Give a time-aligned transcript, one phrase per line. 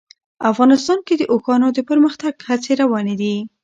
[0.51, 3.35] افغانستان کې د اوښانو د پرمختګ هڅې روانې دي.